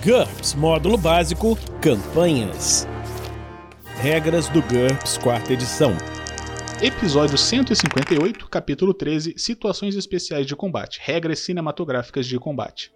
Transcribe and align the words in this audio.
GURPS 0.00 0.54
Módulo 0.54 0.96
Básico 0.96 1.56
Campanhas. 1.80 2.88
Regras 4.00 4.48
do 4.48 4.62
GURPS 4.62 5.18
Quarta 5.18 5.52
Edição. 5.52 5.92
Episódio 6.82 7.36
158, 7.36 8.48
capítulo 8.48 8.94
13 8.94 9.34
Situações 9.36 9.94
Especiais 9.94 10.46
de 10.46 10.56
Combate 10.56 10.98
Regras 11.02 11.40
Cinematográficas 11.40 12.26
de 12.26 12.38
Combate. 12.38 12.92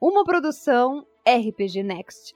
Uma 0.00 0.24
produção 0.24 1.04
RPG 1.26 1.82
Next. 1.82 2.34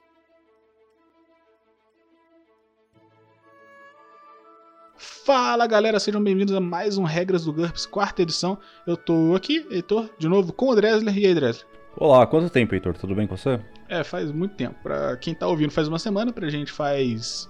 Fala 4.95 5.65
galera, 5.65 5.99
sejam 5.99 6.21
bem-vindos 6.21 6.53
a 6.53 6.59
mais 6.59 6.97
um 6.97 7.03
Regras 7.03 7.45
do 7.45 7.53
GURPS 7.53 7.85
quarta 7.85 8.21
edição. 8.21 8.59
Eu 8.85 8.97
tô 8.97 9.33
aqui, 9.35 9.65
Heitor, 9.71 10.09
de 10.19 10.27
novo 10.27 10.51
com 10.51 10.69
o 10.69 10.75
Dresler. 10.75 11.17
E 11.17 11.25
aí, 11.25 11.33
Dresler? 11.33 11.73
Olá, 11.95 12.25
quanto 12.25 12.49
tempo, 12.49 12.73
Heitor? 12.73 12.97
Tudo 12.97 13.13
bem 13.13 13.27
com 13.27 13.37
você? 13.37 13.59
É, 13.87 14.03
faz 14.03 14.31
muito 14.31 14.55
tempo. 14.55 14.75
Pra 14.81 15.15
quem 15.17 15.33
tá 15.33 15.47
ouvindo 15.47 15.71
faz 15.71 15.87
uma 15.87 15.99
semana, 15.99 16.33
pra 16.33 16.49
gente 16.49 16.71
faz 16.71 17.47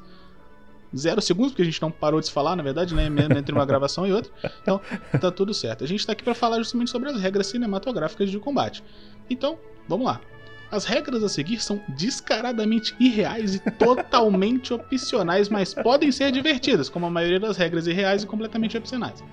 zero 0.96 1.22
segundos, 1.22 1.54
porque 1.54 1.62
a 1.62 1.66
gente 1.66 1.82
não 1.82 1.90
parou 1.90 2.20
de 2.20 2.28
se 2.28 2.32
falar, 2.32 2.56
na 2.56 2.62
verdade, 2.62 2.94
né? 2.94 3.08
Entre 3.38 3.56
uma 3.56 3.66
gravação 3.66 4.06
e 4.06 4.12
outra. 4.12 4.32
Então, 4.62 4.82
tá 5.20 5.32
tudo 5.32 5.54
certo. 5.54 5.84
A 5.84 5.88
gente 5.88 6.06
tá 6.06 6.12
aqui 6.12 6.24
para 6.24 6.36
falar 6.36 6.58
justamente 6.58 6.92
sobre 6.92 7.10
as 7.10 7.20
regras 7.20 7.48
cinematográficas 7.48 8.30
de 8.30 8.38
combate. 8.38 8.84
Então, 9.30 9.58
vamos 9.88 10.06
lá. 10.06 10.20
As 10.70 10.86
regras 10.86 11.24
a 11.24 11.30
seguir 11.30 11.62
são 11.62 11.82
descaradamente 11.88 12.96
irreais 13.00 13.56
e 13.56 13.72
totalmente 13.72 14.74
opcionais, 14.74 15.48
mas 15.48 15.74
podem 15.74 16.12
ser 16.12 16.32
divertidas, 16.32 16.90
como 16.90 17.06
a 17.06 17.10
maioria 17.10 17.40
das 17.40 17.56
regras 17.56 17.88
irreais 17.88 18.24
e 18.24 18.28
completamente 18.28 18.78
opcionais. 18.78 19.24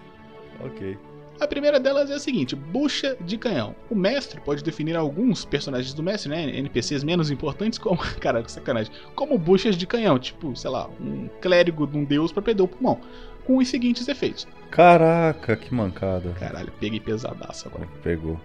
Ok. 0.61 0.97
A 1.41 1.47
primeira 1.47 1.81
delas 1.81 2.11
é 2.11 2.15
a 2.15 2.19
seguinte: 2.19 2.55
bucha 2.55 3.17
de 3.19 3.39
canhão. 3.39 3.75
O 3.89 3.95
mestre 3.95 4.39
pode 4.41 4.63
definir 4.63 4.95
alguns 4.95 5.45
personagens 5.45 5.95
do 5.95 6.03
mestre, 6.03 6.29
né, 6.29 6.55
NPCs 6.59 7.03
menos 7.03 7.31
importantes, 7.31 7.79
como, 7.79 7.97
cara, 8.21 8.47
sacanagem, 8.47 8.93
como 9.15 9.39
buchas 9.39 9.75
de 9.75 9.87
canhão, 9.87 10.19
tipo, 10.19 10.55
sei 10.55 10.71
lá, 10.71 10.89
um 11.01 11.29
clérigo 11.41 11.87
de 11.87 11.97
um 11.97 12.05
deus 12.05 12.31
para 12.31 12.43
perder 12.43 12.63
o 12.63 12.69
pulmão, 12.69 13.01
com 13.47 13.57
os 13.57 13.69
seguintes 13.69 14.07
efeitos. 14.07 14.47
Caraca, 14.71 15.57
que 15.57 15.75
mancada. 15.75 16.31
Caralho, 16.39 16.71
peguei 16.79 17.01
pesadaço 17.01 17.69
agora. 17.69 17.89
Pegou. 18.03 18.39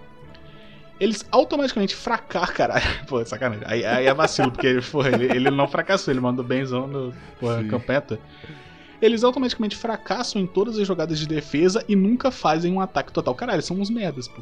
Eles 0.97 1.27
automaticamente 1.29 1.93
fracassam, 1.93 2.55
caralho. 2.55 2.85
Pô, 3.05 3.23
sacanagem. 3.25 3.65
Aí, 3.67 3.85
aí 3.85 4.05
é 4.05 4.13
vacilo, 4.13 4.49
porque 4.49 4.67
ele, 4.67 4.81
porra, 4.81 5.09
ele, 5.09 5.25
ele 5.25 5.51
não 5.51 5.67
fracassou, 5.67 6.13
ele 6.13 6.21
mandou 6.21 6.45
benzão 6.45 6.87
no 6.87 7.13
porra, 7.37 7.61
campeta 7.65 8.17
eles 9.05 9.23
automaticamente 9.23 9.75
fracassam 9.75 10.41
em 10.41 10.47
todas 10.47 10.77
as 10.77 10.87
jogadas 10.87 11.19
de 11.19 11.27
defesa 11.27 11.83
e 11.87 11.95
nunca 11.95 12.31
fazem 12.31 12.73
um 12.73 12.81
ataque 12.81 13.11
total. 13.11 13.35
Caralho, 13.35 13.61
são 13.61 13.79
uns 13.79 13.89
merdas, 13.89 14.27
pô. 14.27 14.41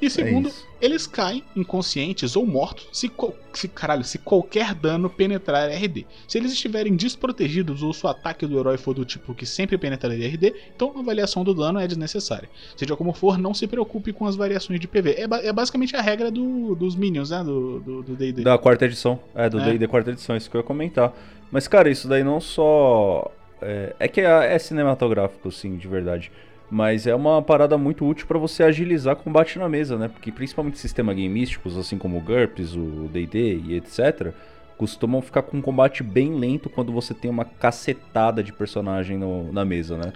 E 0.00 0.10
segundo, 0.10 0.48
é 0.48 0.52
eles 0.78 1.06
caem 1.06 1.42
inconscientes 1.54 2.36
ou 2.36 2.46
mortos 2.46 2.86
se, 2.92 3.10
se, 3.54 3.66
caralho, 3.66 4.04
se 4.04 4.18
qualquer 4.18 4.74
dano 4.74 5.08
penetrar 5.08 5.70
RD. 5.70 6.06
Se 6.28 6.36
eles 6.36 6.52
estiverem 6.52 6.94
desprotegidos 6.94 7.82
ou 7.82 7.94
se 7.94 8.04
o 8.04 8.08
ataque 8.08 8.46
do 8.46 8.58
herói 8.58 8.76
for 8.76 8.92
do 8.92 9.06
tipo 9.06 9.34
que 9.34 9.46
sempre 9.46 9.78
penetraria 9.78 10.28
RD, 10.28 10.54
então 10.74 10.92
a 10.94 11.00
avaliação 11.00 11.42
do 11.42 11.54
dano 11.54 11.78
é 11.78 11.86
desnecessária. 11.86 12.48
Seja 12.76 12.94
como 12.94 13.14
for, 13.14 13.38
não 13.38 13.54
se 13.54 13.66
preocupe 13.66 14.12
com 14.12 14.26
as 14.26 14.36
variações 14.36 14.78
de 14.78 14.86
PV. 14.86 15.14
É, 15.16 15.26
ba 15.26 15.38
é 15.38 15.52
basicamente 15.52 15.96
a 15.96 16.02
regra 16.02 16.30
do, 16.30 16.74
dos 16.74 16.94
minions, 16.94 17.30
né? 17.30 17.42
Do 17.42 18.02
DD. 18.02 18.42
Da 18.42 18.58
quarta 18.58 18.84
edição. 18.84 19.18
É, 19.34 19.48
do 19.48 19.58
DD 19.58 19.82
é. 19.84 19.88
quarta 19.88 20.10
edição, 20.10 20.36
isso 20.36 20.50
que 20.50 20.56
eu 20.56 20.60
ia 20.60 20.66
comentar. 20.66 21.14
Mas, 21.50 21.66
cara, 21.66 21.88
isso 21.88 22.06
daí 22.06 22.22
não 22.22 22.40
só 22.40 23.30
é, 23.60 23.94
é 23.98 24.08
que 24.08 24.20
é, 24.20 24.54
é, 24.54 24.58
cinematográfico, 24.58 25.50
sim, 25.50 25.76
de 25.76 25.88
verdade. 25.88 26.30
Mas 26.70 27.06
é 27.06 27.14
uma 27.14 27.40
parada 27.40 27.78
muito 27.78 28.04
útil 28.04 28.26
para 28.26 28.38
você 28.38 28.64
agilizar 28.64 29.14
combate 29.16 29.58
na 29.58 29.68
mesa, 29.68 29.96
né? 29.96 30.08
Porque 30.08 30.32
principalmente 30.32 30.78
sistemas 30.78 31.14
gameísticos, 31.14 31.76
assim 31.76 31.96
como 31.96 32.18
o 32.18 32.20
GURPS, 32.20 32.74
o 32.74 33.08
D&D 33.12 33.60
e 33.66 33.74
etc., 33.76 34.32
costumam 34.76 35.22
ficar 35.22 35.42
com 35.42 35.56
um 35.56 35.62
combate 35.62 36.02
bem 36.02 36.34
lento 36.34 36.68
quando 36.68 36.92
você 36.92 37.14
tem 37.14 37.30
uma 37.30 37.44
cacetada 37.44 38.42
de 38.42 38.52
personagem 38.52 39.16
no, 39.16 39.52
na 39.52 39.64
mesa, 39.64 39.96
né? 39.96 40.12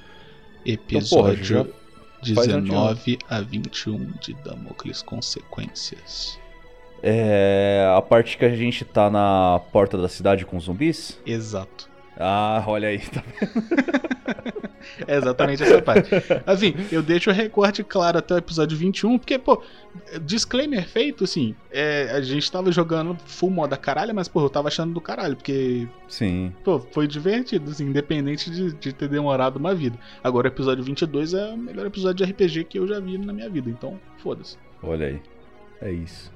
Episódio 0.67 1.61
então, 1.61 1.65
porra, 1.65 1.81
19 2.23 3.19
a 3.29 3.41
21 3.41 4.13
de 4.21 4.35
Damocles 4.45 5.03
Consequências. 5.03 6.39
É 7.03 7.91
a 7.97 8.03
parte 8.03 8.37
que 8.37 8.45
a 8.45 8.55
gente 8.55 8.85
tá 8.85 9.09
na 9.09 9.61
porta 9.73 9.97
da 9.97 10.09
cidade 10.09 10.45
com 10.45 10.61
zumbis? 10.61 11.19
Exato. 11.25 11.90
Ah, 12.23 12.63
olha 12.67 12.89
aí, 12.89 12.99
tá 12.99 13.23
vendo? 13.27 14.61
é 15.07 15.17
exatamente 15.17 15.63
essa 15.63 15.81
parte. 15.81 16.11
Assim, 16.47 16.75
eu 16.93 17.03
deixo 17.03 17.31
o 17.31 17.33
recorte 17.33 17.83
claro 17.83 18.19
até 18.19 18.35
o 18.35 18.39
episódio 18.39 18.77
21, 18.77 19.19
porque, 19.19 19.39
pô, 19.39 19.63
disclaimer 20.23 20.87
feito, 20.87 21.25
assim, 21.25 21.55
é, 21.71 22.11
a 22.13 22.21
gente 22.21 22.51
tava 22.53 22.71
jogando 22.71 23.17
full 23.25 23.51
moda 23.51 23.75
caralho, 23.75 24.15
mas, 24.15 24.29
pô, 24.29 24.43
eu 24.43 24.51
tava 24.51 24.69
achando 24.69 24.93
do 24.93 25.01
caralho, 25.01 25.35
porque. 25.35 25.89
Sim. 26.09 26.53
Pô, 26.63 26.79
foi 26.79 27.07
divertido, 27.07 27.71
assim, 27.71 27.87
independente 27.87 28.51
de, 28.51 28.73
de 28.75 28.93
ter 28.93 29.09
demorado 29.09 29.57
uma 29.57 29.75
vida. 29.75 29.99
Agora, 30.23 30.49
o 30.49 30.51
episódio 30.51 30.85
22 30.85 31.33
é 31.33 31.47
o 31.47 31.57
melhor 31.57 31.87
episódio 31.87 32.27
de 32.27 32.31
RPG 32.31 32.65
que 32.65 32.79
eu 32.79 32.87
já 32.87 33.01
vi 33.01 33.17
na 33.17 33.33
minha 33.33 33.49
vida, 33.49 33.71
então, 33.71 33.99
foda-se. 34.19 34.59
Olha 34.83 35.07
aí. 35.07 35.23
É 35.81 35.91
isso. 35.91 36.31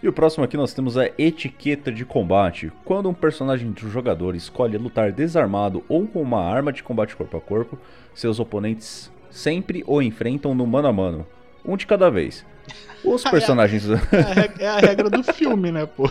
E 0.00 0.08
o 0.08 0.12
próximo 0.12 0.44
aqui 0.44 0.56
nós 0.56 0.72
temos 0.72 0.96
a 0.96 1.10
etiqueta 1.18 1.90
de 1.90 2.04
combate. 2.04 2.70
Quando 2.84 3.08
um 3.08 3.14
personagem 3.14 3.72
do 3.72 3.90
jogador 3.90 4.36
escolhe 4.36 4.78
lutar 4.78 5.10
desarmado 5.10 5.84
ou 5.88 6.06
com 6.06 6.22
uma 6.22 6.40
arma 6.40 6.72
de 6.72 6.84
combate 6.84 7.16
corpo 7.16 7.36
a 7.36 7.40
corpo, 7.40 7.76
seus 8.14 8.38
oponentes 8.38 9.10
sempre 9.28 9.82
o 9.86 10.00
enfrentam 10.00 10.54
no 10.54 10.66
mano 10.66 10.88
a 10.88 10.92
mano, 10.92 11.26
um 11.64 11.76
de 11.76 11.84
cada 11.84 12.10
vez. 12.10 12.46
Os 13.04 13.24
personagens. 13.24 13.88
É 13.90 13.96
a, 14.62 14.64
é 14.64 14.68
a 14.68 14.78
regra 14.78 15.10
do 15.10 15.24
filme, 15.24 15.72
né, 15.72 15.84
pô? 15.86 16.08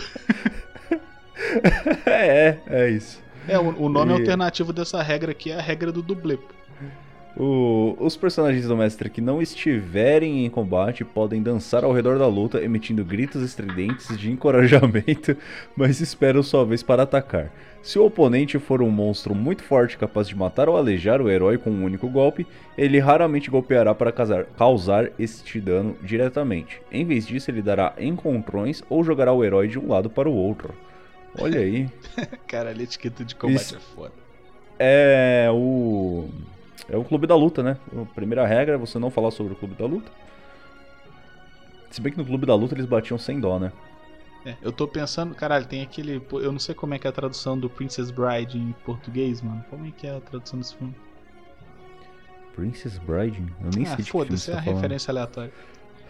é, 2.05 2.57
é 2.67 2.89
isso. 2.89 3.21
É, 3.47 3.57
o, 3.57 3.83
o 3.83 3.89
nome 3.89 4.11
e... 4.11 4.15
alternativo 4.15 4.73
dessa 4.73 5.01
regra 5.01 5.31
aqui 5.31 5.51
é 5.51 5.55
a 5.55 5.61
regra 5.61 5.93
do 5.93 6.01
dublê. 6.01 6.35
Pô. 6.35 6.56
O, 7.39 7.95
os 7.99 8.17
personagens 8.17 8.65
do 8.65 8.75
mestre 8.75 9.11
que 9.11 9.21
não 9.21 9.39
estiverem 9.39 10.43
em 10.43 10.49
combate 10.49 11.05
podem 11.05 11.43
dançar 11.43 11.83
ao 11.83 11.93
redor 11.93 12.17
da 12.17 12.25
luta, 12.25 12.59
emitindo 12.63 13.05
gritos 13.05 13.43
estridentes 13.43 14.17
de 14.17 14.31
encorajamento, 14.31 15.37
mas 15.77 16.01
esperam 16.01 16.41
sua 16.41 16.65
vez 16.65 16.81
para 16.81 17.03
atacar. 17.03 17.51
Se 17.83 17.99
o 17.99 18.05
oponente 18.05 18.57
for 18.57 18.81
um 18.81 18.89
monstro 18.89 19.35
muito 19.35 19.61
forte 19.61 19.99
capaz 19.99 20.27
de 20.27 20.35
matar 20.35 20.67
ou 20.67 20.75
alejar 20.75 21.21
o 21.21 21.29
herói 21.29 21.59
com 21.59 21.69
um 21.69 21.83
único 21.83 22.09
golpe, 22.09 22.47
ele 22.75 22.97
raramente 22.97 23.51
golpeará 23.51 23.93
para 23.93 24.11
causar, 24.11 24.45
causar 24.57 25.11
este 25.19 25.61
dano 25.61 25.95
diretamente. 26.01 26.81
Em 26.91 27.05
vez 27.05 27.27
disso, 27.27 27.51
ele 27.51 27.61
dará 27.61 27.93
encontrões 27.99 28.81
ou 28.89 29.03
jogará 29.03 29.31
o 29.31 29.45
herói 29.45 29.67
de 29.67 29.77
um 29.77 29.89
lado 29.89 30.09
para 30.09 30.27
o 30.27 30.33
outro. 30.33 30.73
Olha 31.39 31.59
aí. 31.59 31.87
Cara, 32.47 32.71
a 32.71 32.73
etiqueta 32.73 33.23
de 33.23 33.35
combate 33.35 33.61
Isso 33.61 33.75
é 33.75 33.79
foda. 33.79 34.13
É 34.79 35.47
o 35.51 36.29
é 36.89 36.97
o 36.97 37.03
clube 37.03 37.27
da 37.27 37.35
luta, 37.35 37.61
né? 37.61 37.77
A 37.95 38.05
primeira 38.13 38.45
regra 38.45 38.75
é 38.75 38.77
você 38.77 38.97
não 38.97 39.09
falar 39.09 39.31
sobre 39.31 39.53
o 39.53 39.55
clube 39.55 39.75
da 39.75 39.85
luta. 39.85 40.11
Se 41.89 42.01
bem 42.01 42.11
que 42.11 42.17
no 42.17 42.25
clube 42.25 42.45
da 42.45 42.55
luta 42.55 42.75
eles 42.75 42.85
batiam 42.85 43.17
sem 43.17 43.39
dó, 43.39 43.59
né? 43.59 43.71
É, 44.45 44.55
eu 44.61 44.71
tô 44.71 44.87
pensando, 44.87 45.35
caralho, 45.35 45.65
tem 45.65 45.81
aquele. 45.81 46.21
Eu 46.31 46.51
não 46.51 46.59
sei 46.59 46.73
como 46.73 46.93
é 46.93 46.99
que 46.99 47.07
é 47.07 47.09
a 47.09 47.13
tradução 47.13 47.57
do 47.59 47.69
Princess 47.69 48.11
Bride 48.11 48.57
em 48.57 48.71
português, 48.85 49.41
mano. 49.41 49.63
Como 49.69 49.85
é 49.85 49.91
que 49.91 50.07
é 50.07 50.15
a 50.15 50.21
tradução 50.21 50.59
desse 50.59 50.75
filme? 50.75 50.95
Princess 52.55 52.97
Bride? 52.99 53.43
Eu 53.61 53.69
nem 53.75 53.85
ah, 53.85 53.95
sei 53.95 54.05
de 54.05 54.11
foda-se, 54.11 54.49
é 54.49 54.53
a 54.53 54.57
tá 54.57 54.61
referência 54.61 55.11
aleatória. 55.11 55.51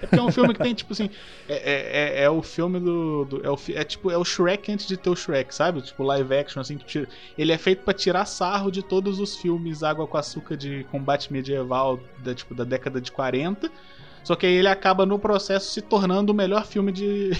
É 0.01 0.05
porque 0.05 0.19
é 0.19 0.21
um 0.21 0.31
filme 0.31 0.53
que 0.53 0.61
tem, 0.61 0.73
tipo 0.73 0.93
assim. 0.93 1.09
É, 1.49 1.55
é, 1.55 2.21
é, 2.21 2.23
é 2.23 2.29
o 2.29 2.41
filme 2.41 2.79
do. 2.79 3.25
do 3.25 3.45
é, 3.45 3.49
o, 3.49 3.57
é, 3.73 3.83
tipo, 3.83 4.11
é 4.11 4.17
o 4.17 4.23
Shrek 4.23 4.71
antes 4.71 4.87
de 4.87 4.97
ter 4.97 5.09
o 5.09 5.15
Shrek, 5.15 5.53
sabe? 5.53 5.81
Tipo, 5.81 6.03
live 6.03 6.33
action, 6.35 6.61
assim. 6.61 6.77
Tira, 6.77 7.07
ele 7.37 7.51
é 7.51 7.57
feito 7.57 7.83
para 7.83 7.93
tirar 7.93 8.25
sarro 8.25 8.71
de 8.71 8.83
todos 8.83 9.19
os 9.19 9.37
filmes 9.37 9.83
Água 9.83 10.07
com 10.07 10.17
Açúcar 10.17 10.55
de 10.55 10.85
combate 10.91 11.31
medieval 11.31 11.99
da, 12.19 12.33
tipo, 12.33 12.53
da 12.53 12.63
década 12.63 13.01
de 13.01 13.11
40. 13.11 13.71
Só 14.23 14.35
que 14.35 14.45
aí 14.45 14.55
ele 14.55 14.67
acaba 14.67 15.05
no 15.05 15.17
processo 15.17 15.71
se 15.71 15.81
tornando 15.81 16.33
o 16.33 16.35
melhor 16.35 16.65
filme 16.65 16.91
de, 16.91 17.31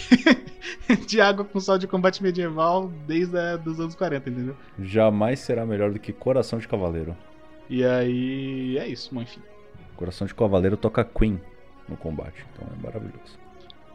de 1.05 1.19
água 1.19 1.43
com 1.43 1.59
sal 1.59 1.77
de 1.77 1.85
combate 1.85 2.23
medieval 2.23 2.89
desde 3.05 3.37
a, 3.37 3.57
dos 3.57 3.77
anos 3.77 3.93
40, 3.93 4.29
entendeu? 4.29 4.55
Jamais 4.79 5.41
será 5.41 5.65
melhor 5.65 5.91
do 5.91 5.99
que 5.99 6.13
Coração 6.13 6.57
de 6.57 6.67
Cavaleiro. 6.67 7.13
E 7.69 7.83
aí 7.83 8.77
é 8.77 8.87
isso, 8.87 9.13
bom, 9.13 9.21
enfim. 9.21 9.41
Coração 9.97 10.25
de 10.25 10.33
Cavaleiro 10.33 10.77
toca 10.77 11.03
Queen 11.03 11.41
no 11.87 11.97
combate. 11.97 12.45
Então 12.53 12.67
é 12.67 12.83
maravilhoso. 12.83 13.37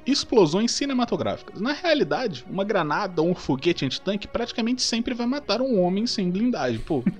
Explosões 0.04 0.72
cinematográficas. 0.72 1.60
Na 1.60 1.72
realidade, 1.72 2.44
uma 2.50 2.64
granada 2.64 3.22
ou 3.22 3.30
um 3.30 3.34
foguete 3.34 3.84
antitanque 3.84 4.26
praticamente 4.26 4.82
sempre 4.82 5.14
vai 5.14 5.26
matar 5.26 5.60
um 5.60 5.80
homem 5.80 6.06
sem 6.06 6.30
blindagem. 6.30 6.80
Pô. 6.80 7.04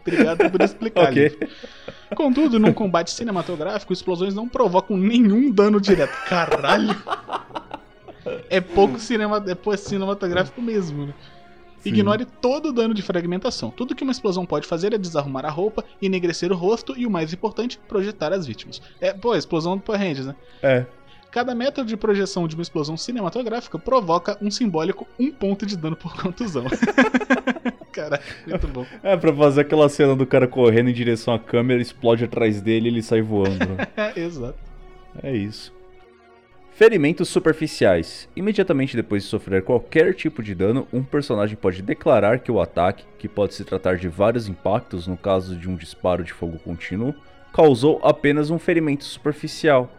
Obrigado 0.00 0.50
por 0.50 0.60
explicar. 0.62 1.10
Okay. 1.10 1.38
Contudo, 2.16 2.58
num 2.58 2.72
combate 2.72 3.12
cinematográfico, 3.12 3.92
explosões 3.92 4.34
não 4.34 4.48
provocam 4.48 4.96
nenhum 4.96 5.50
dano 5.50 5.80
direto. 5.80 6.16
Caralho! 6.26 6.96
É 8.48 8.60
pouco 8.60 8.98
cinema, 8.98 9.42
é 9.46 9.54
pouco 9.54 9.78
cinematográfico 9.78 10.60
mesmo, 10.60 11.06
né? 11.06 11.14
Ignore 11.84 12.24
todo 12.24 12.70
o 12.70 12.72
dano 12.72 12.92
de 12.94 13.02
fragmentação. 13.02 13.70
Tudo 13.70 13.94
que 13.94 14.02
uma 14.02 14.12
explosão 14.12 14.44
pode 14.44 14.66
fazer 14.66 14.92
é 14.92 14.98
desarrumar 14.98 15.46
a 15.46 15.50
roupa, 15.50 15.84
enegrecer 16.00 16.52
o 16.52 16.56
rosto 16.56 16.94
e, 16.96 17.06
o 17.06 17.10
mais 17.10 17.32
importante, 17.32 17.78
projetar 17.88 18.32
as 18.32 18.46
vítimas. 18.46 18.82
É, 19.00 19.12
pô, 19.12 19.34
explosão 19.34 19.76
do 19.76 19.82
Power 19.82 20.00
Rangers, 20.00 20.26
né? 20.26 20.34
É. 20.62 20.86
Cada 21.30 21.54
metro 21.54 21.84
de 21.84 21.96
projeção 21.96 22.48
de 22.48 22.56
uma 22.56 22.62
explosão 22.62 22.96
cinematográfica 22.96 23.78
provoca 23.78 24.36
um 24.42 24.50
simbólico 24.50 25.06
um 25.18 25.30
ponto 25.30 25.64
de 25.64 25.76
dano 25.76 25.94
por 25.94 26.20
contusão. 26.20 26.64
Caraca, 27.92 28.24
muito 28.46 28.68
bom. 28.68 28.86
É, 29.02 29.16
pra 29.16 29.32
fazer 29.34 29.60
aquela 29.62 29.88
cena 29.88 30.14
do 30.16 30.26
cara 30.26 30.46
correndo 30.48 30.90
em 30.90 30.92
direção 30.92 31.32
à 31.34 31.38
câmera, 31.38 31.80
explode 31.80 32.24
atrás 32.24 32.60
dele 32.60 32.88
e 32.88 32.92
ele 32.92 33.02
sai 33.02 33.22
voando. 33.22 33.58
né? 33.58 33.86
Exato. 34.16 34.58
É 35.22 35.34
isso. 35.36 35.72
Ferimentos 36.80 37.28
superficiais. 37.28 38.26
Imediatamente 38.34 38.96
depois 38.96 39.22
de 39.22 39.28
sofrer 39.28 39.62
qualquer 39.62 40.14
tipo 40.14 40.42
de 40.42 40.54
dano, 40.54 40.88
um 40.90 41.02
personagem 41.02 41.54
pode 41.54 41.82
declarar 41.82 42.38
que 42.38 42.50
o 42.50 42.58
ataque, 42.58 43.04
que 43.18 43.28
pode 43.28 43.52
se 43.52 43.66
tratar 43.66 43.98
de 43.98 44.08
vários 44.08 44.48
impactos 44.48 45.06
no 45.06 45.14
caso 45.14 45.54
de 45.54 45.68
um 45.68 45.76
disparo 45.76 46.24
de 46.24 46.32
fogo 46.32 46.58
contínuo, 46.58 47.14
causou 47.52 48.00
apenas 48.02 48.48
um 48.48 48.58
ferimento 48.58 49.04
superficial. 49.04 49.90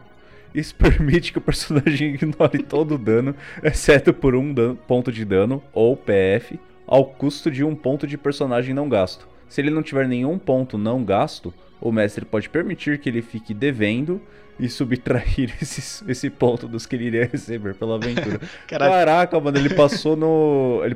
Isso 0.56 0.74
permite 0.74 1.32
que 1.32 1.38
o 1.38 1.42
personagem 1.42 2.16
ignore 2.16 2.64
todo 2.64 2.96
o 2.96 2.98
dano, 2.98 3.36
exceto 3.62 4.12
por 4.12 4.34
um 4.34 4.52
dan- 4.52 4.76
ponto 4.76 5.12
de 5.12 5.24
dano, 5.24 5.62
ou 5.72 5.96
PF, 5.96 6.60
ao 6.88 7.06
custo 7.06 7.52
de 7.52 7.64
um 7.64 7.76
ponto 7.76 8.08
de 8.08 8.18
personagem 8.18 8.74
não 8.74 8.90
gasto. 8.90 9.28
Se 9.48 9.62
ele 9.62 9.70
não 9.70 9.84
tiver 9.84 10.08
nenhum 10.08 10.40
ponto 10.40 10.80
não 10.80 11.04
gasto, 11.06 11.54
o 11.82 11.92
mestre 11.92 12.24
pode 12.24 12.48
permitir 12.48 13.00
que 13.00 13.10
ele 13.10 13.22
fique 13.22 13.54
devendo 13.54 14.22
e 14.60 14.70
subtrair 14.70 15.56
esses- 15.62 16.04
esse 16.08 16.30
ponto 16.30 16.68
dos 16.68 16.86
que 16.86 16.96
ele 16.96 17.06
iria 17.06 17.26
receber 17.26 17.74
pela 17.74 17.96
aventura. 17.96 18.40
Caralho, 18.68 18.92
Caraca, 18.92 19.40
mano, 19.40 19.58
ele 19.58 19.74
passou 19.74 20.16
no. 20.16 20.82
Ele, 20.86 20.96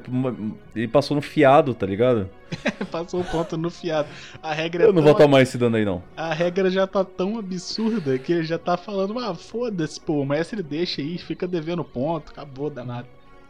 ele 0.75 0.87
passou 0.87 1.15
no 1.15 1.21
fiado, 1.21 1.73
tá 1.73 1.85
ligado? 1.85 2.29
passou 2.91 3.21
o 3.21 3.23
ponto 3.25 3.57
no 3.57 3.71
fiado. 3.71 4.07
A 4.43 4.53
regra 4.53 4.83
é 4.83 4.85
Eu 4.87 4.93
não 4.93 5.01
tão 5.01 5.11
vou 5.11 5.15
tomar 5.15 5.41
esse 5.41 5.57
dano 5.57 5.77
aí, 5.77 5.83
não. 5.83 6.03
A 6.15 6.33
regra 6.33 6.69
já 6.69 6.85
tá 6.85 7.03
tão 7.03 7.39
absurda 7.39 8.19
que 8.19 8.31
ele 8.33 8.43
já 8.43 8.59
tá 8.59 8.77
falando, 8.77 9.17
ah, 9.17 9.33
foda-se, 9.33 9.99
pô, 9.99 10.21
o 10.21 10.25
mestre 10.25 10.61
deixa 10.61 11.01
aí, 11.01 11.17
fica 11.17 11.47
devendo 11.47 11.83
ponto, 11.83 12.31
acabou, 12.31 12.69
danado. 12.69 13.07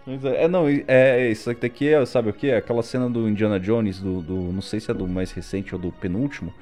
É, 0.08 0.46
é, 0.46 0.48
não, 0.48 0.68
é, 0.70 0.84
é, 0.88 1.32
isso 1.32 1.50
aqui 1.50 1.90
é, 1.90 2.06
sabe 2.06 2.30
o 2.30 2.34
que? 2.34 2.52
Aquela 2.52 2.84
cena 2.84 3.10
do 3.10 3.28
Indiana 3.28 3.60
Jones, 3.60 4.00
do, 4.00 4.22
do. 4.22 4.36
Não 4.54 4.62
sei 4.62 4.80
se 4.80 4.92
é 4.92 4.94
do 4.94 5.08
mais 5.08 5.32
recente 5.32 5.74
ou 5.74 5.82
do 5.82 5.92
penúltimo. 5.92 6.54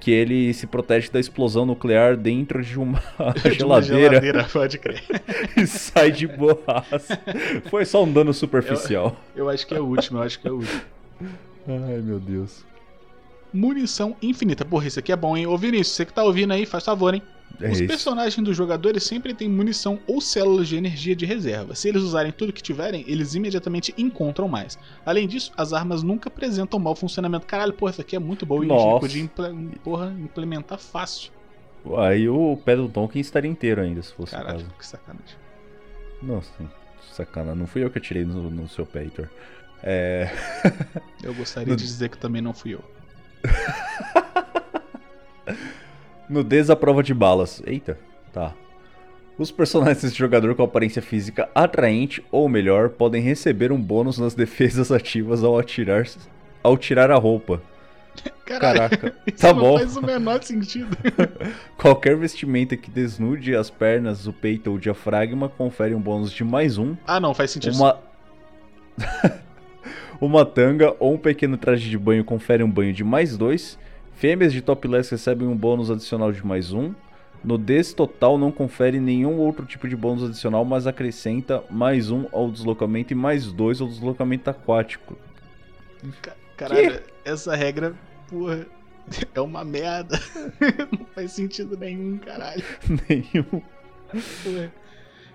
Que 0.00 0.10
ele 0.10 0.54
se 0.54 0.66
protege 0.66 1.10
da 1.10 1.18
explosão 1.18 1.66
nuclear 1.66 2.16
dentro 2.16 2.62
de 2.62 2.78
uma 2.78 3.02
De 3.42 3.64
uma 3.64 3.82
geladeira 3.82 4.20
geladeira, 4.20 4.44
pode 4.44 4.78
crer. 4.78 5.02
e 5.56 5.66
sai 5.66 6.12
de 6.12 6.26
boaça. 6.26 7.20
Foi 7.68 7.84
só 7.84 8.04
um 8.04 8.12
dano 8.12 8.32
superficial. 8.32 9.16
Eu 9.34 9.48
acho 9.48 9.66
que 9.66 9.74
é 9.74 9.80
o 9.80 9.84
último, 9.84 10.18
eu 10.18 10.22
acho 10.22 10.40
que 10.40 10.46
é 10.48 10.50
o 10.50 10.56
último. 10.56 10.80
Ai, 11.66 12.00
meu 12.00 12.18
Deus. 12.20 12.64
Munição 13.52 14.16
infinita. 14.22 14.64
Porra, 14.64 14.86
isso 14.86 14.98
aqui 14.98 15.10
é 15.10 15.16
bom, 15.16 15.36
hein? 15.36 15.46
Ô 15.46 15.56
Vinícius, 15.56 15.96
você 15.96 16.04
que 16.04 16.12
tá 16.12 16.22
ouvindo 16.22 16.52
aí, 16.52 16.64
faz 16.66 16.84
favor, 16.84 17.14
hein? 17.14 17.22
É 17.60 17.70
Os 17.70 17.78
isso. 17.80 17.88
personagens 17.88 18.44
dos 18.44 18.56
jogadores 18.56 19.02
sempre 19.02 19.34
têm 19.34 19.48
munição 19.48 19.98
ou 20.06 20.20
células 20.20 20.68
de 20.68 20.76
energia 20.76 21.16
de 21.16 21.26
reserva. 21.26 21.74
Se 21.74 21.88
eles 21.88 22.02
usarem 22.02 22.30
tudo 22.30 22.52
que 22.52 22.62
tiverem, 22.62 23.04
eles 23.08 23.34
imediatamente 23.34 23.92
encontram 23.98 24.46
mais. 24.46 24.78
Além 25.04 25.26
disso, 25.26 25.50
as 25.56 25.72
armas 25.72 26.02
nunca 26.04 26.28
apresentam 26.28 26.78
mau 26.78 26.94
funcionamento. 26.94 27.46
Caralho, 27.46 27.72
porra, 27.72 27.90
isso 27.92 28.00
aqui 28.00 28.14
é 28.14 28.18
muito 28.20 28.46
bom 28.46 28.62
e 28.62 28.70
a 28.72 28.78
gente 28.78 29.00
podia 29.00 29.22
imple- 29.22 29.78
porra, 29.82 30.14
implementar 30.20 30.78
fácil. 30.78 31.32
Aí 31.96 32.28
o 32.28 32.56
pé 32.64 32.76
do 32.76 32.88
Tonkin 32.88 33.18
estaria 33.20 33.50
inteiro 33.50 33.80
ainda, 33.80 34.02
se 34.02 34.12
fosse 34.12 34.32
Caralho, 34.32 34.58
caso. 34.60 34.70
que 34.78 34.86
sacanagem. 34.86 35.36
Nossa, 36.22 36.50
sacana. 37.12 37.54
Não 37.56 37.66
fui 37.66 37.82
eu 37.82 37.90
que 37.90 37.98
atirei 37.98 38.24
no, 38.24 38.50
no 38.50 38.68
seu 38.68 38.84
pé, 38.86 39.02
Heitor. 39.02 39.28
É. 39.82 40.30
Eu 41.22 41.34
gostaria 41.34 41.74
de 41.76 41.82
dizer 41.84 42.08
que 42.08 42.18
também 42.18 42.42
não 42.42 42.52
fui 42.52 42.74
eu. 42.74 42.84
Nudez 46.28 46.70
à 46.70 46.76
prova 46.76 47.02
de 47.02 47.14
balas. 47.14 47.62
Eita, 47.66 47.98
tá. 48.32 48.54
Os 49.38 49.50
personagens 49.52 50.02
desse 50.02 50.16
jogador 50.16 50.54
com 50.54 50.62
aparência 50.64 51.00
física 51.00 51.48
atraente 51.54 52.24
ou 52.30 52.48
melhor 52.48 52.90
podem 52.90 53.22
receber 53.22 53.70
um 53.70 53.80
bônus 53.80 54.18
nas 54.18 54.34
defesas 54.34 54.90
ativas 54.90 55.44
ao 55.44 55.56
atirar, 55.56 56.04
ao 56.62 56.76
tirar 56.76 57.10
a 57.10 57.16
roupa. 57.16 57.62
Caralho, 58.44 58.90
Caraca, 58.90 59.14
isso 59.26 59.36
tá 59.36 59.52
não 59.52 59.60
bom. 59.60 59.78
faz 59.78 59.96
o 59.96 60.02
menor 60.02 60.42
sentido. 60.42 60.96
Qualquer 61.78 62.16
vestimenta 62.16 62.76
que 62.76 62.90
desnude 62.90 63.54
as 63.54 63.70
pernas, 63.70 64.26
o 64.26 64.32
peito 64.32 64.70
ou 64.70 64.76
o 64.76 64.80
diafragma 64.80 65.48
confere 65.48 65.94
um 65.94 66.00
bônus 66.00 66.32
de 66.32 66.42
mais 66.42 66.76
um. 66.76 66.96
Ah, 67.06 67.20
não, 67.20 67.32
faz 67.32 67.52
sentido. 67.52 67.76
Uma. 67.76 67.98
Uma 70.20 70.44
tanga 70.44 70.96
ou 70.98 71.14
um 71.14 71.16
pequeno 71.16 71.56
traje 71.56 71.88
de 71.88 71.96
banho 71.96 72.24
confere 72.24 72.64
um 72.64 72.70
banho 72.70 72.92
de 72.92 73.04
mais 73.04 73.36
dois. 73.36 73.78
Fêmeas 74.18 74.52
de 74.52 74.60
topless 74.60 75.10
recebem 75.10 75.46
um 75.46 75.56
bônus 75.56 75.90
adicional 75.90 76.32
de 76.32 76.44
mais 76.44 76.72
um. 76.72 76.92
Nudez 77.44 77.92
total 77.92 78.36
não 78.36 78.50
confere 78.50 78.98
nenhum 78.98 79.38
outro 79.38 79.64
tipo 79.64 79.88
de 79.88 79.94
bônus 79.94 80.24
adicional, 80.24 80.64
mas 80.64 80.88
acrescenta 80.88 81.62
mais 81.70 82.10
um 82.10 82.26
ao 82.32 82.50
deslocamento 82.50 83.12
e 83.12 83.16
mais 83.16 83.52
dois 83.52 83.80
ao 83.80 83.86
deslocamento 83.86 84.50
aquático. 84.50 85.16
Ca- 86.20 86.34
Caralho, 86.56 87.00
essa 87.24 87.54
regra, 87.54 87.94
porra, 88.28 88.66
é 89.32 89.40
uma 89.40 89.64
merda. 89.64 90.18
não 90.98 91.06
faz 91.14 91.30
sentido 91.30 91.76
nenhum, 91.76 92.18
caralho. 92.18 92.64
Nenhum. 93.08 93.62
Porra. 94.42 94.72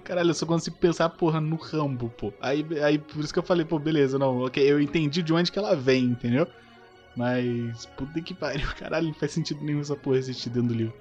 Caralho, 0.04 0.32
eu 0.32 0.34
só 0.34 0.46
consigo 0.46 0.76
pensar, 0.76 1.08
porra, 1.08 1.40
no 1.40 1.56
Rambo, 1.56 2.10
pô. 2.18 2.34
Aí, 2.42 2.66
aí 2.84 2.98
por 2.98 3.24
isso 3.24 3.32
que 3.32 3.40
eu 3.40 3.44
falei, 3.44 3.64
pô, 3.64 3.80
beleza, 3.80 4.20
não, 4.20 4.40
ok, 4.44 4.62
eu 4.70 4.82
entendi 4.82 5.24
de 5.24 5.34
onde 5.34 5.50
que 5.50 5.58
ela 5.58 5.74
vem, 5.74 6.04
entendeu? 6.04 6.46
Mas, 7.16 7.86
puta 7.98 8.22
que 8.22 8.34
pariu, 8.34 8.68
caralho, 8.78 9.08
não 9.08 9.14
faz 9.14 9.32
sentido 9.32 9.64
nenhum 9.64 9.82
essa 9.82 9.96
porra 9.96 10.18
existir 10.18 10.50
dentro 10.50 10.70
do 10.70 10.76
livro. 10.76 10.94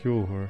Que 0.00 0.08
horror. 0.08 0.48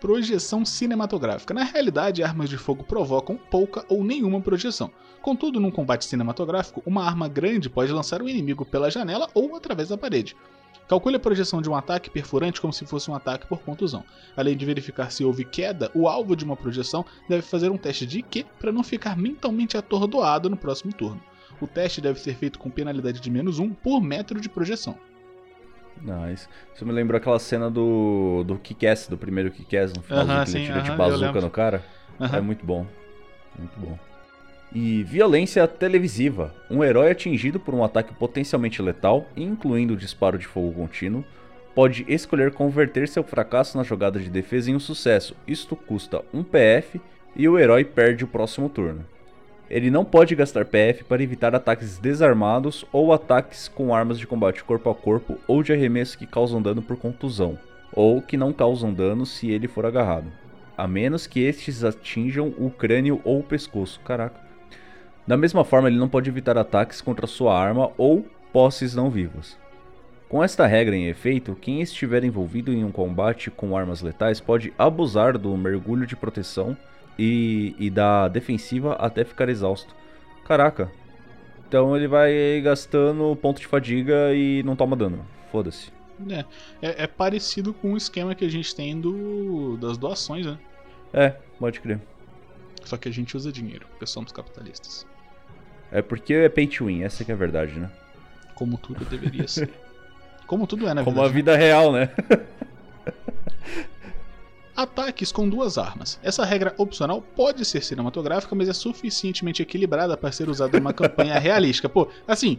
Projeção 0.00 0.64
cinematográfica. 0.64 1.54
Na 1.54 1.64
realidade, 1.64 2.22
armas 2.22 2.50
de 2.50 2.58
fogo 2.58 2.84
provocam 2.84 3.36
pouca 3.36 3.84
ou 3.88 4.02
nenhuma 4.02 4.40
projeção. 4.40 4.90
Contudo, 5.20 5.60
num 5.60 5.70
combate 5.70 6.04
cinematográfico, 6.04 6.82
uma 6.84 7.04
arma 7.04 7.28
grande 7.28 7.70
pode 7.70 7.92
lançar 7.92 8.20
o 8.20 8.28
inimigo 8.28 8.64
pela 8.64 8.90
janela 8.90 9.28
ou 9.32 9.54
através 9.54 9.88
da 9.90 9.96
parede. 9.96 10.36
Calcule 10.88 11.16
a 11.16 11.20
projeção 11.20 11.62
de 11.62 11.70
um 11.70 11.76
ataque 11.76 12.10
perfurante 12.10 12.60
como 12.60 12.72
se 12.72 12.84
fosse 12.84 13.10
um 13.10 13.14
ataque 13.14 13.46
por 13.46 13.60
contusão. 13.60 14.04
Além 14.36 14.56
de 14.56 14.66
verificar 14.66 15.10
se 15.10 15.24
houve 15.24 15.44
queda, 15.44 15.90
o 15.94 16.08
alvo 16.08 16.34
de 16.36 16.44
uma 16.44 16.56
projeção 16.56 17.04
deve 17.28 17.42
fazer 17.42 17.70
um 17.70 17.78
teste 17.78 18.04
de 18.04 18.18
IQ 18.18 18.44
para 18.58 18.72
não 18.72 18.82
ficar 18.82 19.16
mentalmente 19.16 19.76
atordoado 19.76 20.50
no 20.50 20.56
próximo 20.56 20.92
turno. 20.92 21.22
O 21.60 21.66
teste 21.66 22.00
deve 22.00 22.18
ser 22.18 22.34
feito 22.34 22.58
com 22.58 22.70
penalidade 22.70 23.20
de 23.20 23.30
menos 23.30 23.58
1 23.58 23.70
por 23.74 24.00
metro 24.00 24.40
de 24.40 24.48
projeção. 24.48 24.96
Nice. 26.00 26.48
Isso 26.74 26.84
me 26.84 26.92
lembrou 26.92 27.16
aquela 27.16 27.38
cena 27.38 27.70
do, 27.70 28.42
do 28.44 28.58
Kick-Ass, 28.58 29.06
do 29.06 29.16
primeiro 29.16 29.50
Kick-Ass, 29.50 29.92
no 29.92 30.02
finalzinho 30.02 30.36
Aham, 30.36 30.44
que 30.44 30.50
ele 30.50 30.58
sim, 30.58 30.66
tira 30.66 30.82
de 30.82 30.90
aham, 30.90 30.94
eu 30.94 31.10
bazuca 31.10 31.40
no 31.40 31.50
cara. 31.50 31.84
Aham. 32.20 32.38
É 32.38 32.40
muito 32.40 32.66
bom. 32.66 32.86
Muito 33.56 33.78
bom. 33.78 33.98
E 34.74 35.02
violência 35.04 35.66
televisiva. 35.68 36.54
Um 36.70 36.82
herói 36.82 37.10
atingido 37.10 37.60
por 37.60 37.74
um 37.74 37.84
ataque 37.84 38.14
potencialmente 38.14 38.80
letal, 38.80 39.28
incluindo 39.36 39.94
o 39.94 39.96
disparo 39.96 40.38
de 40.38 40.46
fogo 40.46 40.72
contínuo, 40.72 41.24
pode 41.74 42.04
escolher 42.08 42.52
converter 42.52 43.06
seu 43.06 43.22
fracasso 43.22 43.76
na 43.76 43.84
jogada 43.84 44.18
de 44.18 44.30
defesa 44.30 44.70
em 44.70 44.74
um 44.74 44.80
sucesso. 44.80 45.36
Isto 45.46 45.76
custa 45.76 46.22
um 46.32 46.42
PF 46.42 47.00
e 47.36 47.48
o 47.48 47.58
herói 47.58 47.84
perde 47.84 48.24
o 48.24 48.28
próximo 48.28 48.68
turno. 48.68 49.04
Ele 49.72 49.90
não 49.90 50.04
pode 50.04 50.34
gastar 50.34 50.66
PF 50.66 51.02
para 51.04 51.22
evitar 51.22 51.54
ataques 51.54 51.96
desarmados 51.96 52.84
ou 52.92 53.10
ataques 53.10 53.68
com 53.68 53.94
armas 53.94 54.18
de 54.18 54.26
combate 54.26 54.62
corpo 54.62 54.90
a 54.90 54.94
corpo 54.94 55.38
ou 55.48 55.62
de 55.62 55.72
arremesso 55.72 56.18
que 56.18 56.26
causam 56.26 56.60
dano 56.60 56.82
por 56.82 56.98
contusão, 56.98 57.58
ou 57.90 58.20
que 58.20 58.36
não 58.36 58.52
causam 58.52 58.92
dano 58.92 59.24
se 59.24 59.50
ele 59.50 59.66
for 59.66 59.86
agarrado, 59.86 60.30
a 60.76 60.86
menos 60.86 61.26
que 61.26 61.40
estes 61.40 61.82
atinjam 61.84 62.52
o 62.58 62.68
crânio 62.68 63.18
ou 63.24 63.40
o 63.40 63.42
pescoço. 63.42 63.98
Caraca. 64.00 64.38
Da 65.26 65.38
mesma 65.38 65.64
forma, 65.64 65.88
ele 65.88 65.98
não 65.98 66.08
pode 66.08 66.28
evitar 66.28 66.58
ataques 66.58 67.00
contra 67.00 67.26
sua 67.26 67.58
arma 67.58 67.92
ou 67.96 68.26
posses 68.52 68.94
não 68.94 69.08
vivas. 69.08 69.56
Com 70.28 70.44
esta 70.44 70.66
regra 70.66 70.94
em 70.94 71.06
efeito, 71.06 71.56
quem 71.58 71.80
estiver 71.80 72.24
envolvido 72.24 72.74
em 72.74 72.84
um 72.84 72.92
combate 72.92 73.50
com 73.50 73.74
armas 73.74 74.02
letais 74.02 74.38
pode 74.38 74.70
abusar 74.76 75.38
do 75.38 75.56
mergulho 75.56 76.06
de 76.06 76.14
proteção 76.14 76.76
e, 77.18 77.74
e 77.78 77.90
da 77.90 78.28
defensiva 78.28 78.94
até 78.94 79.24
ficar 79.24 79.48
exausto. 79.48 79.94
Caraca. 80.44 80.90
Então 81.68 81.96
ele 81.96 82.06
vai 82.06 82.60
gastando 82.62 83.34
ponto 83.36 83.60
de 83.60 83.66
fadiga 83.66 84.34
e 84.34 84.62
não 84.62 84.76
toma 84.76 84.94
dano. 84.96 85.24
Foda-se. 85.50 85.90
É, 86.28 86.44
é, 86.82 87.04
é 87.04 87.06
parecido 87.06 87.72
com 87.72 87.94
o 87.94 87.96
esquema 87.96 88.34
que 88.34 88.44
a 88.44 88.48
gente 88.48 88.74
tem 88.74 89.00
do, 89.00 89.76
das 89.78 89.96
doações, 89.96 90.46
né? 90.46 90.58
É, 91.12 91.30
pode 91.58 91.80
crer. 91.80 92.00
Só 92.84 92.96
que 92.96 93.08
a 93.08 93.12
gente 93.12 93.36
usa 93.36 93.52
dinheiro, 93.52 93.86
porque 93.90 94.06
somos 94.06 94.32
capitalistas. 94.32 95.06
É 95.90 96.02
porque 96.02 96.34
é 96.34 96.48
pay 96.48 96.66
to 96.66 96.86
win, 96.86 97.02
essa 97.02 97.24
que 97.24 97.30
é 97.30 97.34
a 97.34 97.38
verdade, 97.38 97.78
né? 97.78 97.90
Como 98.54 98.76
tudo 98.78 99.04
deveria 99.04 99.46
ser. 99.48 99.70
Como 100.46 100.66
tudo 100.66 100.86
é, 100.88 100.94
na 100.94 101.04
Como 101.04 101.18
a 101.20 101.28
verdade. 101.28 101.34
vida 101.34 101.56
real, 101.56 101.92
né? 101.92 102.10
Ataques 104.74 105.30
com 105.30 105.48
duas 105.48 105.76
armas. 105.76 106.18
Essa 106.22 106.44
regra 106.44 106.74
opcional 106.78 107.20
pode 107.20 107.64
ser 107.64 107.82
cinematográfica, 107.82 108.54
mas 108.54 108.68
é 108.68 108.72
suficientemente 108.72 109.60
equilibrada 109.60 110.16
para 110.16 110.32
ser 110.32 110.48
usada 110.48 110.78
numa 110.78 110.94
campanha 110.94 111.36
realística. 111.40 111.88
Pô, 111.88 112.08
assim, 112.26 112.58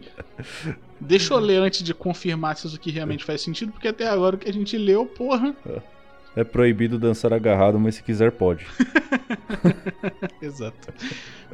deixa 1.00 1.34
eu 1.34 1.38
ler 1.38 1.60
antes 1.60 1.82
de 1.82 1.92
confirmar 1.92 2.56
se 2.56 2.68
isso 2.68 2.76
aqui 2.76 2.92
realmente 2.92 3.24
faz 3.24 3.40
sentido, 3.40 3.72
porque 3.72 3.88
até 3.88 4.06
agora 4.06 4.36
o 4.36 4.38
que 4.38 4.48
a 4.48 4.52
gente 4.52 4.78
leu, 4.78 5.06
porra. 5.06 5.56
É 6.36 6.42
proibido 6.42 6.98
dançar 6.98 7.32
agarrado, 7.32 7.78
mas 7.78 7.96
se 7.96 8.02
quiser 8.02 8.32
pode. 8.32 8.66
Exato. 10.42 10.92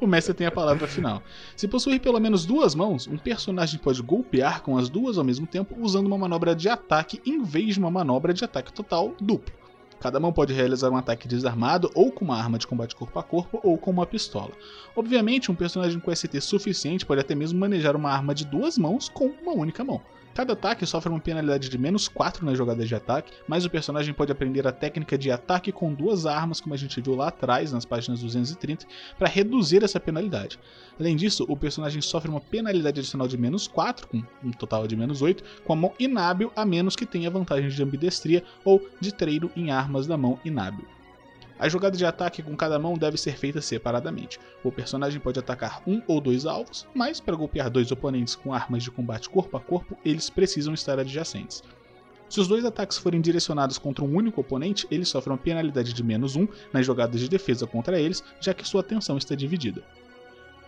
O 0.01 0.07
mestre 0.07 0.33
tem 0.33 0.47
a 0.47 0.51
palavra 0.51 0.87
final. 0.87 1.23
Se 1.55 1.69
possuir 1.69 2.01
pelo 2.01 2.19
menos 2.19 2.47
duas 2.47 2.75
mãos, 2.75 3.07
um 3.07 3.19
personagem 3.19 3.79
pode 3.79 4.03
golpear 4.03 4.63
com 4.63 4.79
as 4.79 4.89
duas 4.89 5.19
ao 5.19 5.25
mesmo 5.25 5.47
tempo 5.47 5.75
usando 5.79 6.07
uma 6.07 6.17
manobra 6.17 6.55
de 6.55 6.69
ataque 6.69 7.21
em 7.27 7.43
vez 7.43 7.75
de 7.75 7.81
uma 7.81 7.91
manobra 7.91 8.33
de 8.33 8.43
ataque 8.43 8.73
total 8.73 9.15
duplo. 9.21 9.60
Cada 10.01 10.19
mão 10.19 10.33
pode 10.33 10.55
realizar 10.55 10.89
um 10.89 10.97
ataque 10.97 11.29
desarmado 11.29 11.91
ou 11.95 12.11
com 12.11 12.25
uma 12.25 12.37
arma 12.37 12.59
de 12.59 12.67
combate 12.67 12.97
corpo 12.97 13.19
a 13.19 13.23
corpo 13.23 13.61
ou 13.63 13.77
com 13.77 13.91
uma 13.91 14.07
pistola. 14.07 14.53
Obviamente, 14.97 15.51
um 15.51 15.55
personagem 15.55 16.01
com 16.01 16.15
ST 16.15 16.41
suficiente 16.41 17.05
pode 17.05 17.21
até 17.21 17.35
mesmo 17.35 17.59
manejar 17.59 17.95
uma 17.95 18.11
arma 18.11 18.35
de 18.35 18.47
duas 18.47 18.79
mãos 18.79 19.11
com 19.11 19.27
uma 19.27 19.53
única 19.53 19.85
mão. 19.85 20.01
Cada 20.33 20.53
ataque 20.53 20.87
sofre 20.87 21.11
uma 21.11 21.19
penalidade 21.19 21.69
de 21.69 21.77
menos 21.77 22.07
4 22.07 22.47
nas 22.47 22.57
jogadas 22.57 22.87
de 22.87 22.95
ataque, 22.95 23.33
mas 23.49 23.65
o 23.65 23.71
personagem 23.71 24.15
pode 24.15 24.31
aprender 24.31 24.67
a 24.67 24.73
técnica 24.73 25.19
de 25.19 25.31
ataque 25.31 25.73
com 25.73 25.93
duas 25.93 26.25
armas, 26.25 26.61
como 26.61 26.73
a 26.73 26.77
gente 26.77 27.01
viu 27.01 27.17
lá 27.17 27.29
atrás, 27.29 27.73
nas 27.73 27.85
páginas 27.85 28.21
230, 28.21 28.87
para 29.19 29.29
reduzir 29.29 29.83
essa 29.83 29.99
penalidade. 29.99 30.59
Além 30.99 31.17
disso, 31.17 31.45
o 31.49 31.57
personagem 31.57 32.01
sofre 32.01 32.31
uma 32.31 32.41
penalidade 32.41 33.01
adicional 33.01 33.27
de 33.27 33.37
menos 33.37 33.67
4, 33.67 34.07
com 34.07 34.23
um 34.43 34.53
total 34.53 34.87
de 34.87 34.97
menos 34.97 35.21
8, 35.21 35.43
com 35.65 35.73
a 35.73 35.77
mão 35.77 35.93
inábil, 35.99 36.53
a 36.55 36.65
menos 36.65 36.95
que 36.95 37.05
tenha 37.05 37.29
vantagem 37.29 37.69
de 37.69 37.83
ambidestria 37.83 38.45
ou 38.65 38.81
de 39.01 39.13
treino 39.13 39.51
em 39.57 39.73
armas 39.73 40.07
da 40.07 40.17
mão 40.17 40.39
inábil. 40.45 40.87
A 41.61 41.69
jogada 41.69 41.95
de 41.95 42.07
ataque 42.07 42.43
com 42.43 42.57
cada 42.57 42.79
mão 42.79 42.95
deve 42.95 43.19
ser 43.19 43.37
feita 43.37 43.61
separadamente. 43.61 44.41
O 44.65 44.73
personagem 44.73 45.21
pode 45.21 45.39
atacar 45.39 45.83
um 45.87 46.01
ou 46.07 46.19
dois 46.19 46.47
alvos, 46.47 46.89
mas 46.95 47.21
para 47.21 47.37
golpear 47.37 47.69
dois 47.69 47.93
oponentes 47.93 48.35
com 48.35 48.55
armas 48.55 48.83
de 48.83 48.91
combate 48.91 49.29
corpo 49.29 49.59
a 49.59 49.61
corpo, 49.61 49.95
eles 50.03 50.31
precisam 50.31 50.73
estar 50.73 50.99
adjacentes. 50.99 51.63
Se 52.31 52.41
os 52.41 52.49
dois 52.49 52.65
ataques 52.65 52.97
forem 52.97 53.21
direcionados 53.21 53.77
contra 53.77 54.03
um 54.03 54.17
único 54.17 54.41
oponente, 54.41 54.87
ele 54.91 55.05
sofre 55.05 55.31
uma 55.31 55.37
penalidade 55.37 55.93
de 55.93 56.03
menos 56.03 56.35
1 56.35 56.49
nas 56.73 56.87
jogadas 56.87 57.21
de 57.21 57.29
defesa 57.29 57.67
contra 57.67 58.01
eles, 58.01 58.25
já 58.41 58.55
que 58.55 58.67
sua 58.67 58.81
atenção 58.81 59.19
está 59.19 59.35
dividida. 59.35 59.85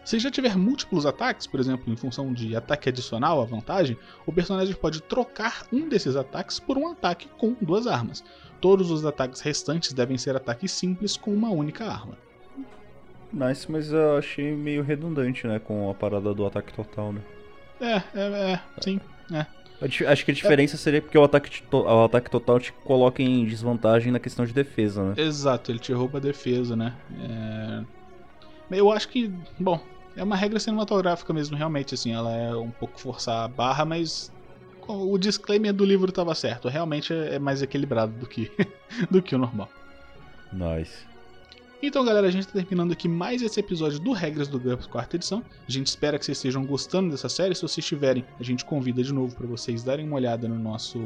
Se 0.05 0.19
já 0.19 0.31
tiver 0.31 0.57
múltiplos 0.57 1.07
ataques, 1.07 1.47
por 1.47 1.61
exemplo, 1.61 1.91
em 1.91 1.97
função 1.97 2.35
de 2.35 2.57
ataque 2.57 2.89
adicional 2.89 3.41
à 3.41 3.45
vantagem, 3.45 3.97
o 4.27 4.33
personagem 4.33 4.75
pode 4.75 5.01
trocar 5.01 5.65
um 5.73 5.89
desses 5.89 6.17
ataques 6.17 6.59
por 6.59 6.77
um 6.77 6.89
ataque 6.89 7.29
com 7.39 7.57
duas 7.63 7.87
armas. 7.87 8.23
Todos 8.63 8.91
os 8.91 9.05
ataques 9.05 9.43
restantes 9.43 9.93
devem 9.93 10.17
ser 10.17 10.35
ataques 10.35 10.73
simples 10.73 11.19
com 11.19 11.35
uma 11.35 11.51
única 11.51 11.85
arma. 11.85 12.17
Nice, 13.31 13.71
mas 13.71 13.93
eu 13.93 14.17
achei 14.17 14.53
meio 14.53 14.83
redundante, 14.83 15.47
né, 15.47 15.59
com 15.59 15.91
a 15.91 15.95
parada 15.95 16.33
do 16.33 16.47
ataque 16.47 16.73
total, 16.73 17.13
né? 17.13 17.21
É, 17.81 17.97
é, 18.15 18.53
é, 18.53 18.61
sim, 18.81 19.01
é. 19.33 19.47
Acho 20.07 20.25
que 20.25 20.31
a 20.31 20.35
diferença 20.35 20.77
é... 20.77 20.79
seria 20.79 21.03
porque 21.03 21.19
o 21.19 21.25
ataque, 21.25 21.63
o 21.73 22.05
ataque 22.05 22.31
total 22.31 22.61
te 22.61 22.73
coloca 22.73 23.21
em 23.21 23.45
desvantagem 23.45 24.13
na 24.13 24.21
questão 24.21 24.47
de 24.47 24.53
defesa, 24.53 25.03
né? 25.03 25.15
Exato, 25.17 25.73
ele 25.73 25.81
te 25.81 25.93
rouba 25.93 26.19
a 26.19 26.21
defesa, 26.21 26.77
né? 26.77 26.95
É... 28.71 28.79
Eu 28.79 28.93
acho 28.93 29.09
que, 29.09 29.33
bom, 29.59 29.81
é 30.17 30.23
uma 30.23 30.37
regra 30.37 30.61
cinematográfica 30.61 31.33
mesmo, 31.33 31.57
realmente, 31.57 31.95
assim, 31.95 32.13
ela 32.13 32.33
é 32.33 32.55
um 32.55 32.71
pouco 32.71 33.01
forçar 33.01 33.45
a 33.45 33.49
barra, 33.49 33.85
mas 33.85 34.32
o 34.89 35.19
disclaimer 35.19 35.73
do 35.73 35.85
livro 35.85 36.09
estava 36.09 36.35
certo. 36.35 36.69
Realmente 36.69 37.13
é 37.13 37.39
mais 37.39 37.63
equilibrado 37.63 38.13
do 38.13 38.27
que, 38.27 38.51
do 39.11 39.23
que 39.23 39.35
o 39.35 39.39
normal. 39.39 39.69
Nice. 40.53 41.12
Então, 41.85 42.05
galera, 42.05 42.29
a 42.29 42.31
gente 42.31 42.47
está 42.47 42.61
terminando 42.61 42.93
aqui 42.93 43.09
mais 43.09 43.43
esse 43.43 43.59
episódio 43.59 43.99
do 43.99 44.13
Regras 44.13 44.47
do 44.47 44.61
GURPS 44.61 44.87
quarta 44.87 45.17
edição. 45.17 45.43
A 45.67 45.71
gente 45.71 45.89
espera 45.89 46.17
que 46.17 46.25
vocês 46.25 46.39
estejam 46.39 46.65
gostando 46.65 47.11
dessa 47.11 47.29
série. 47.29 47.57
Se 47.57 47.63
vocês 47.63 47.79
estiverem, 47.79 48.25
a 48.39 48.43
gente 48.45 48.65
convida 48.65 49.03
de 49.03 49.13
novo 49.13 49.35
para 49.35 49.49
vocês 49.49 49.83
darem 49.83 50.07
uma 50.07 50.15
olhada 50.15 50.47
no 50.47 50.57
nosso 50.57 51.01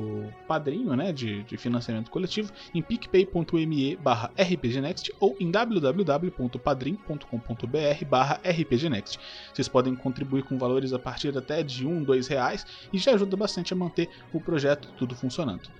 padrinho 0.46 0.94
né, 0.94 1.14
de, 1.14 1.44
de 1.44 1.56
financiamento 1.56 2.10
coletivo 2.10 2.52
em 2.74 2.82
picpay.me 2.82 3.96
barra 3.96 4.30
rpgnext 4.36 5.12
ou 5.18 5.34
em 5.40 5.50
www.padrim.com.br 5.50 8.04
barra 8.06 8.38
rpgnext. 8.44 9.18
Vocês 9.54 9.68
podem 9.68 9.96
contribuir 9.96 10.42
com 10.42 10.58
valores 10.58 10.92
a 10.92 10.98
partir 10.98 11.34
até 11.38 11.62
de 11.62 11.86
um, 11.86 12.02
dois 12.02 12.26
reais 12.26 12.66
e 12.92 12.98
já 12.98 13.14
ajuda 13.14 13.34
bastante 13.34 13.72
a 13.72 13.76
manter 13.76 14.10
o 14.30 14.38
projeto 14.38 14.90
tudo 14.98 15.14
funcionando. 15.14 15.70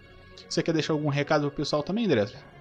Você 0.49 0.63
quer 0.63 0.73
deixar 0.73 0.95
algum 0.95 1.11
recado 1.11 1.49
pro 1.49 1.57
pessoal 1.57 1.83
também, 1.83 2.09
Dresler? 2.09 2.56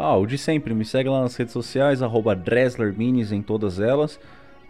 Ah, 0.00 0.16
o 0.16 0.26
de 0.26 0.38
sempre, 0.38 0.72
me 0.72 0.84
segue 0.84 1.08
lá 1.08 1.22
nas 1.22 1.34
redes 1.34 1.52
sociais, 1.52 2.02
arroba 2.02 2.36
DresslerMinis 2.36 3.32
em 3.32 3.42
todas 3.42 3.80
elas. 3.80 4.20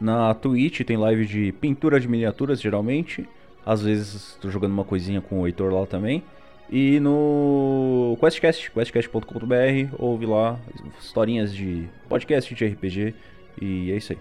Na 0.00 0.32
Twitch 0.32 0.80
tem 0.86 0.96
live 0.96 1.26
de 1.26 1.52
pintura 1.52 2.00
de 2.00 2.08
miniaturas, 2.08 2.58
geralmente. 2.58 3.28
Às 3.66 3.82
vezes 3.82 4.32
estou 4.32 4.50
jogando 4.50 4.72
uma 4.72 4.84
coisinha 4.84 5.20
com 5.20 5.42
o 5.42 5.46
Heitor 5.46 5.70
lá 5.70 5.84
também. 5.84 6.24
E 6.70 6.98
no 7.00 8.16
Questcast, 8.18 8.70
questcast.com.br, 8.70 9.94
ouve 9.98 10.24
lá 10.24 10.58
historinhas 10.98 11.54
de 11.54 11.86
podcast 12.08 12.54
de 12.54 12.66
RPG. 12.66 13.14
E 13.60 13.92
é 13.92 13.96
isso 13.96 14.12
aí. 14.14 14.18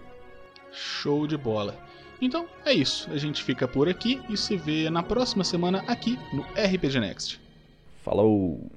Show 0.74 1.26
de 1.26 1.38
bola. 1.38 1.78
Então 2.22 2.48
é 2.66 2.74
isso, 2.74 3.10
a 3.12 3.18
gente 3.18 3.44
fica 3.44 3.66
por 3.68 3.88
aqui 3.88 4.20
e 4.30 4.36
se 4.36 4.58
vê 4.58 4.90
na 4.90 5.04
próxima 5.04 5.44
semana 5.44 5.84
aqui 5.88 6.20
no 6.34 6.42
RPG 6.42 7.00
Next. 7.00 7.40
Falou! 8.04 8.77